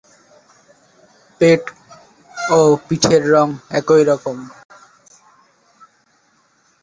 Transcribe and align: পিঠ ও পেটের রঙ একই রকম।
পিঠ 1.41 1.61
ও 2.51 2.59
পেটের 2.85 3.23
রঙ 3.33 3.47
একই 3.79 4.01
রকম। 4.09 4.37